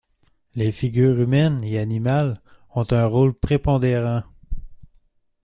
Les 0.55 0.71
figures 0.71 1.19
humaines 1.19 1.63
et 1.63 1.77
animales 1.77 2.41
ont 2.73 2.87
un 2.89 3.05
rôle 3.05 3.35
prépondérant. 3.35 4.23